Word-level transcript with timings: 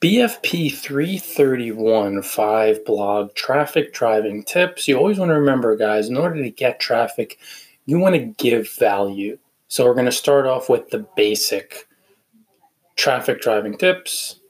BFP 0.00 0.72
331 0.72 2.22
5 2.22 2.84
blog 2.86 3.34
traffic 3.34 3.92
driving 3.92 4.42
tips. 4.42 4.88
You 4.88 4.96
always 4.96 5.18
want 5.18 5.28
to 5.28 5.34
remember, 5.34 5.76
guys, 5.76 6.08
in 6.08 6.16
order 6.16 6.42
to 6.42 6.50
get 6.50 6.80
traffic, 6.80 7.38
you 7.84 7.98
want 7.98 8.14
to 8.14 8.34
give 8.42 8.70
value. 8.78 9.36
So 9.68 9.84
we're 9.84 9.92
going 9.92 10.06
to 10.06 10.12
start 10.12 10.46
off 10.46 10.70
with 10.70 10.88
the 10.88 11.06
basic 11.16 11.86
traffic 12.96 13.42
driving 13.42 13.76
tips. 13.76 14.40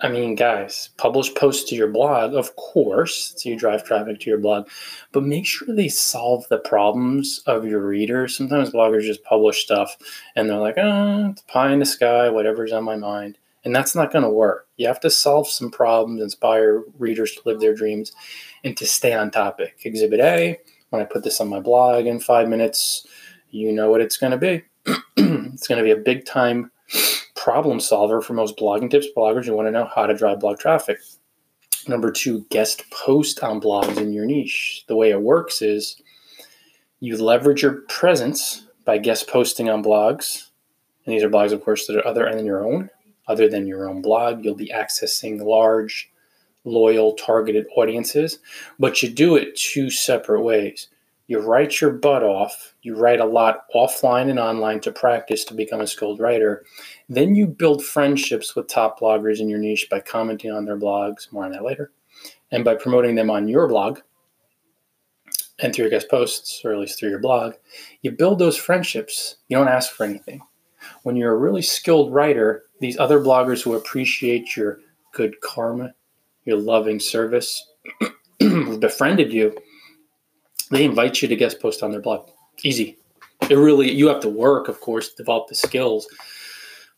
I 0.00 0.08
mean, 0.08 0.34
guys, 0.36 0.88
publish 0.96 1.34
posts 1.34 1.68
to 1.68 1.76
your 1.76 1.88
blog, 1.88 2.32
of 2.32 2.56
course, 2.56 3.34
so 3.36 3.50
you 3.50 3.58
drive 3.58 3.84
traffic 3.84 4.20
to 4.20 4.30
your 4.30 4.38
blog, 4.38 4.68
but 5.12 5.22
make 5.22 5.44
sure 5.44 5.74
they 5.74 5.88
solve 5.88 6.48
the 6.48 6.60
problems 6.60 7.42
of 7.46 7.66
your 7.66 7.86
readers. 7.86 8.38
Sometimes 8.38 8.70
bloggers 8.70 9.02
just 9.02 9.24
publish 9.24 9.62
stuff 9.62 9.98
and 10.34 10.48
they're 10.48 10.56
like, 10.56 10.78
oh, 10.78 11.28
it's 11.30 11.42
pie 11.42 11.72
in 11.72 11.80
the 11.80 11.84
sky, 11.84 12.30
whatever's 12.30 12.72
on 12.72 12.84
my 12.84 12.96
mind. 12.96 13.36
And 13.64 13.74
that's 13.74 13.94
not 13.94 14.12
going 14.12 14.24
to 14.24 14.30
work. 14.30 14.68
You 14.76 14.86
have 14.86 15.00
to 15.00 15.10
solve 15.10 15.48
some 15.48 15.70
problems, 15.70 16.22
inspire 16.22 16.84
readers 16.98 17.34
to 17.34 17.40
live 17.44 17.60
their 17.60 17.74
dreams, 17.74 18.12
and 18.64 18.76
to 18.76 18.86
stay 18.86 19.12
on 19.12 19.30
topic. 19.30 19.80
Exhibit 19.84 20.20
A, 20.20 20.58
when 20.90 21.02
I 21.02 21.04
put 21.04 21.24
this 21.24 21.40
on 21.40 21.48
my 21.48 21.60
blog 21.60 22.06
in 22.06 22.20
five 22.20 22.48
minutes, 22.48 23.06
you 23.50 23.72
know 23.72 23.90
what 23.90 24.00
it's 24.00 24.16
going 24.16 24.32
to 24.32 24.38
be. 24.38 24.62
it's 25.16 25.66
going 25.66 25.78
to 25.78 25.84
be 25.84 25.90
a 25.90 25.96
big 25.96 26.24
time 26.24 26.70
problem 27.34 27.80
solver 27.80 28.20
for 28.20 28.34
most 28.34 28.56
blogging 28.56 28.90
tips 28.90 29.06
bloggers 29.16 29.46
who 29.46 29.54
want 29.54 29.66
to 29.66 29.72
know 29.72 29.88
how 29.94 30.06
to 30.06 30.14
drive 30.14 30.40
blog 30.40 30.58
traffic. 30.58 30.98
Number 31.86 32.10
two, 32.10 32.44
guest 32.50 32.84
post 32.90 33.42
on 33.42 33.60
blogs 33.60 33.96
in 33.96 34.12
your 34.12 34.26
niche. 34.26 34.84
The 34.88 34.96
way 34.96 35.10
it 35.10 35.22
works 35.22 35.62
is 35.62 36.02
you 37.00 37.16
leverage 37.16 37.62
your 37.62 37.82
presence 37.88 38.66
by 38.84 38.98
guest 38.98 39.28
posting 39.28 39.70
on 39.70 39.82
blogs. 39.82 40.48
And 41.04 41.14
these 41.14 41.22
are 41.22 41.30
blogs, 41.30 41.52
of 41.52 41.64
course, 41.64 41.86
that 41.86 41.96
are 41.96 42.06
other 42.06 42.30
than 42.30 42.44
your 42.44 42.66
own. 42.66 42.90
Other 43.28 43.48
than 43.48 43.66
your 43.66 43.88
own 43.88 44.02
blog, 44.02 44.44
you'll 44.44 44.54
be 44.54 44.72
accessing 44.74 45.40
large, 45.40 46.10
loyal, 46.64 47.12
targeted 47.14 47.66
audiences, 47.76 48.38
but 48.78 49.02
you 49.02 49.10
do 49.10 49.36
it 49.36 49.54
two 49.56 49.90
separate 49.90 50.42
ways 50.42 50.88
you 51.28 51.40
write 51.40 51.80
your 51.80 51.90
butt 51.90 52.22
off. 52.22 52.74
You 52.82 52.96
write 52.96 53.20
a 53.20 53.26
lot 53.26 53.70
offline 53.74 54.30
and 54.30 54.38
online 54.38 54.80
to 54.80 54.90
practice 54.90 55.44
to 55.44 55.54
become 55.54 55.82
a 55.82 55.86
skilled 55.86 56.20
writer. 56.20 56.64
Then 57.10 57.34
you 57.34 57.46
build 57.46 57.84
friendships 57.84 58.56
with 58.56 58.66
top 58.66 58.98
bloggers 58.98 59.38
in 59.38 59.48
your 59.48 59.58
niche 59.58 59.88
by 59.90 60.00
commenting 60.00 60.50
on 60.50 60.64
their 60.64 60.78
blogs, 60.78 61.30
more 61.30 61.44
on 61.44 61.52
that 61.52 61.64
later, 61.64 61.92
and 62.50 62.64
by 62.64 62.74
promoting 62.74 63.14
them 63.14 63.30
on 63.30 63.46
your 63.46 63.68
blog 63.68 64.00
and 65.58 65.74
through 65.74 65.84
your 65.84 65.90
guest 65.90 66.08
posts, 66.08 66.62
or 66.64 66.72
at 66.72 66.78
least 66.78 66.98
through 66.98 67.10
your 67.10 67.18
blog. 67.18 67.54
You 68.00 68.10
build 68.10 68.38
those 68.38 68.56
friendships. 68.56 69.36
You 69.48 69.58
don't 69.58 69.68
ask 69.68 69.92
for 69.92 70.04
anything. 70.04 70.40
When 71.02 71.14
you're 71.14 71.34
a 71.34 71.38
really 71.38 71.62
skilled 71.62 72.14
writer, 72.14 72.64
these 72.80 72.98
other 72.98 73.20
bloggers 73.20 73.62
who 73.62 73.74
appreciate 73.74 74.56
your 74.56 74.80
good 75.12 75.40
karma, 75.40 75.94
your 76.44 76.58
loving 76.58 77.00
service, 77.00 77.72
befriended 78.78 79.32
you, 79.32 79.56
they 80.70 80.84
invite 80.84 81.22
you 81.22 81.28
to 81.28 81.36
guest 81.36 81.60
post 81.60 81.82
on 81.82 81.90
their 81.90 82.00
blog. 82.00 82.28
Easy. 82.62 82.98
It 83.48 83.56
really 83.56 83.90
you 83.90 84.08
have 84.08 84.20
to 84.20 84.28
work, 84.28 84.68
of 84.68 84.80
course, 84.80 85.14
develop 85.14 85.48
the 85.48 85.54
skills, 85.54 86.06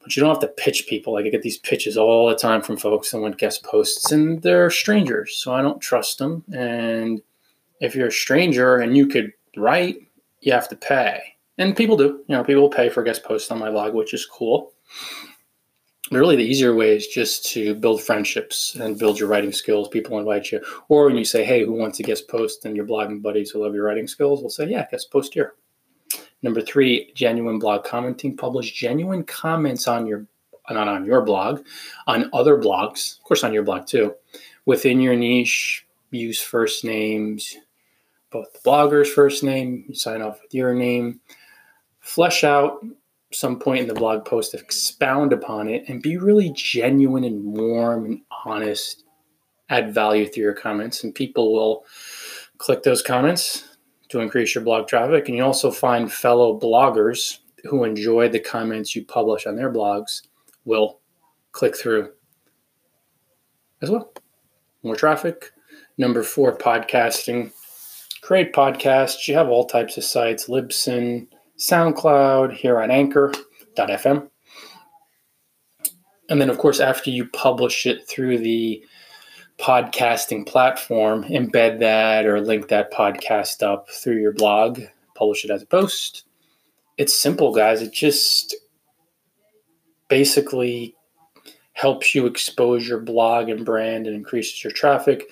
but 0.00 0.14
you 0.14 0.20
don't 0.20 0.30
have 0.30 0.40
to 0.40 0.62
pitch 0.62 0.86
people. 0.88 1.14
Like 1.14 1.26
I 1.26 1.30
get 1.30 1.42
these 1.42 1.58
pitches 1.58 1.96
all 1.96 2.28
the 2.28 2.34
time 2.34 2.60
from 2.60 2.76
folks 2.76 3.10
that 3.10 3.20
want 3.20 3.38
guest 3.38 3.64
posts, 3.64 4.12
and 4.12 4.42
they're 4.42 4.70
strangers, 4.70 5.36
so 5.36 5.54
I 5.54 5.62
don't 5.62 5.80
trust 5.80 6.18
them. 6.18 6.44
And 6.52 7.22
if 7.80 7.94
you're 7.94 8.08
a 8.08 8.12
stranger 8.12 8.76
and 8.76 8.96
you 8.96 9.06
could 9.06 9.32
write, 9.56 9.96
you 10.40 10.52
have 10.52 10.68
to 10.68 10.76
pay, 10.76 11.22
and 11.56 11.76
people 11.76 11.96
do. 11.96 12.24
You 12.28 12.36
know, 12.36 12.44
people 12.44 12.68
pay 12.68 12.88
for 12.88 13.02
guest 13.02 13.22
posts 13.22 13.50
on 13.50 13.58
my 13.58 13.70
blog, 13.70 13.94
which 13.94 14.12
is 14.12 14.26
cool 14.26 14.72
really 16.16 16.36
the 16.36 16.44
easier 16.44 16.74
way 16.74 16.96
is 16.96 17.06
just 17.06 17.46
to 17.52 17.74
build 17.74 18.02
friendships 18.02 18.74
and 18.74 18.98
build 18.98 19.18
your 19.18 19.28
writing 19.28 19.52
skills. 19.52 19.88
People 19.88 20.18
invite 20.18 20.52
you, 20.52 20.60
or 20.88 21.06
when 21.06 21.16
you 21.16 21.24
say, 21.24 21.44
"Hey, 21.44 21.64
who 21.64 21.72
wants 21.72 21.98
to 21.98 22.02
guest 22.02 22.28
post?" 22.28 22.64
and 22.64 22.76
your 22.76 22.86
blogging 22.86 23.22
buddies 23.22 23.50
who 23.50 23.62
love 23.62 23.74
your 23.74 23.84
writing 23.84 24.06
skills 24.06 24.42
will 24.42 24.50
say, 24.50 24.68
"Yeah, 24.68 24.86
guest 24.90 25.10
post 25.10 25.34
here." 25.34 25.54
Number 26.42 26.60
three, 26.60 27.10
genuine 27.14 27.58
blog 27.58 27.84
commenting. 27.84 28.36
Publish 28.36 28.72
genuine 28.72 29.24
comments 29.24 29.88
on 29.88 30.06
your 30.06 30.26
not 30.70 30.88
on 30.88 31.04
your 31.04 31.22
blog, 31.22 31.64
on 32.06 32.30
other 32.32 32.56
blogs, 32.56 33.18
of 33.18 33.24
course, 33.24 33.44
on 33.44 33.52
your 33.52 33.62
blog 33.62 33.86
too. 33.86 34.14
Within 34.66 35.00
your 35.00 35.14
niche, 35.14 35.86
use 36.10 36.40
first 36.40 36.84
names, 36.84 37.56
both 38.30 38.52
the 38.52 38.58
blogger's 38.60 39.12
first 39.12 39.42
name. 39.42 39.84
You 39.88 39.94
sign 39.94 40.22
off 40.22 40.40
with 40.42 40.54
your 40.54 40.74
name. 40.74 41.20
Flesh 42.00 42.44
out 42.44 42.84
some 43.34 43.58
point 43.58 43.80
in 43.80 43.88
the 43.88 43.94
blog 43.94 44.24
post 44.24 44.54
expound 44.54 45.32
upon 45.32 45.68
it 45.68 45.88
and 45.88 46.02
be 46.02 46.16
really 46.16 46.50
genuine 46.54 47.24
and 47.24 47.44
warm 47.56 48.04
and 48.04 48.20
honest 48.44 49.04
add 49.70 49.94
value 49.94 50.26
through 50.26 50.42
your 50.42 50.54
comments 50.54 51.02
and 51.02 51.14
people 51.14 51.52
will 51.52 51.84
click 52.58 52.82
those 52.82 53.02
comments 53.02 53.76
to 54.08 54.20
increase 54.20 54.54
your 54.54 54.62
blog 54.64 54.86
traffic. 54.86 55.28
And 55.28 55.36
you 55.36 55.44
also 55.44 55.70
find 55.70 56.12
fellow 56.12 56.58
bloggers 56.58 57.38
who 57.64 57.84
enjoy 57.84 58.28
the 58.28 58.40
comments 58.40 58.94
you 58.94 59.04
publish 59.04 59.46
on 59.46 59.56
their 59.56 59.72
blogs 59.72 60.22
will 60.64 61.00
click 61.52 61.76
through 61.76 62.12
as 63.82 63.90
well. 63.90 64.12
More 64.82 64.96
traffic. 64.96 65.50
Number 65.96 66.22
four 66.22 66.56
podcasting. 66.56 67.52
Create 68.20 68.52
podcasts. 68.52 69.28
You 69.28 69.34
have 69.34 69.48
all 69.48 69.66
types 69.66 69.96
of 69.96 70.04
sites 70.04 70.48
libsyn 70.48 71.28
SoundCloud, 71.58 72.52
here 72.52 72.80
on 72.80 72.90
Anchor.fm. 72.90 74.28
And 76.30 76.40
then, 76.40 76.50
of 76.50 76.58
course, 76.58 76.80
after 76.80 77.10
you 77.10 77.26
publish 77.26 77.86
it 77.86 78.08
through 78.08 78.38
the 78.38 78.84
podcasting 79.58 80.46
platform, 80.46 81.24
embed 81.24 81.78
that 81.80 82.26
or 82.26 82.40
link 82.40 82.68
that 82.68 82.92
podcast 82.92 83.62
up 83.62 83.88
through 83.90 84.20
your 84.20 84.32
blog, 84.32 84.80
publish 85.14 85.44
it 85.44 85.50
as 85.50 85.62
a 85.62 85.66
post. 85.66 86.24
It's 86.96 87.12
simple, 87.12 87.54
guys. 87.54 87.82
It 87.82 87.92
just 87.92 88.56
basically 90.08 90.96
helps 91.72 92.14
you 92.14 92.26
expose 92.26 92.86
your 92.86 93.00
blog 93.00 93.48
and 93.48 93.64
brand 93.64 94.06
and 94.06 94.16
increases 94.16 94.62
your 94.62 94.72
traffic 94.72 95.24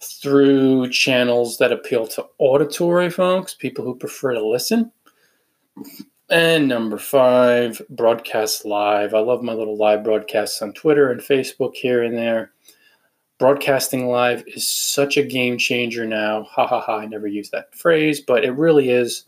through 0.00 0.88
channels 0.90 1.58
that 1.58 1.72
appeal 1.72 2.06
to 2.06 2.24
auditory 2.38 3.10
folks, 3.10 3.54
people 3.54 3.84
who 3.84 3.96
prefer 3.96 4.32
to 4.32 4.46
listen 4.46 4.92
and 6.30 6.68
number 6.68 6.98
five, 6.98 7.80
broadcast 7.88 8.64
live. 8.64 9.14
I 9.14 9.20
love 9.20 9.42
my 9.42 9.54
little 9.54 9.76
live 9.76 10.04
broadcasts 10.04 10.60
on 10.60 10.72
Twitter 10.74 11.10
and 11.10 11.20
Facebook 11.20 11.74
here 11.74 12.02
and 12.02 12.16
there. 12.16 12.52
Broadcasting 13.38 14.08
live 14.08 14.44
is 14.46 14.68
such 14.68 15.16
a 15.16 15.22
game 15.22 15.58
changer 15.58 16.04
now. 16.04 16.42
Ha 16.42 16.66
ha 16.66 16.80
ha. 16.80 16.98
I 16.98 17.06
never 17.06 17.26
use 17.26 17.50
that 17.50 17.74
phrase, 17.74 18.20
but 18.20 18.44
it 18.44 18.52
really 18.52 18.90
is 18.90 19.24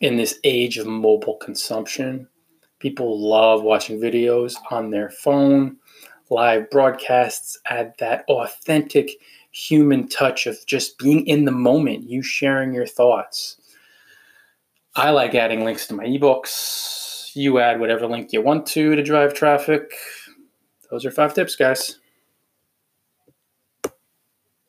in 0.00 0.16
this 0.16 0.38
age 0.44 0.78
of 0.78 0.86
mobile 0.86 1.36
consumption. 1.36 2.28
People 2.78 3.18
love 3.20 3.62
watching 3.62 4.00
videos 4.00 4.54
on 4.70 4.90
their 4.90 5.10
phone. 5.10 5.76
Live 6.30 6.70
broadcasts 6.70 7.58
add 7.66 7.94
that 7.98 8.24
authentic 8.28 9.10
human 9.50 10.08
touch 10.08 10.46
of 10.46 10.64
just 10.66 10.98
being 10.98 11.26
in 11.26 11.44
the 11.44 11.52
moment, 11.52 12.08
you 12.08 12.22
sharing 12.22 12.72
your 12.72 12.86
thoughts 12.86 13.56
I 14.94 15.10
like 15.10 15.34
adding 15.34 15.64
links 15.64 15.86
to 15.86 15.94
my 15.94 16.04
ebooks. 16.04 17.34
You 17.34 17.60
add 17.60 17.80
whatever 17.80 18.06
link 18.06 18.32
you 18.32 18.42
want 18.42 18.66
to 18.68 18.94
to 18.94 19.02
drive 19.02 19.32
traffic. 19.32 19.90
Those 20.90 21.06
are 21.06 21.10
five 21.10 21.32
tips, 21.32 21.56
guys. 21.56 21.98